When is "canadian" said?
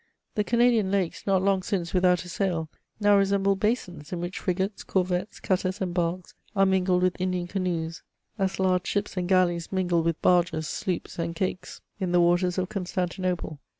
0.43-0.89